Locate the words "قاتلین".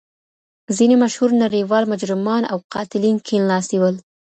2.73-3.15